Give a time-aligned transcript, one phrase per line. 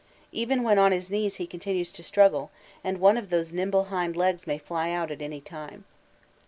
[0.31, 2.49] Even when on his knees he continues to struggle,
[2.83, 5.83] and one of those nimble hind legs may fly out at any time.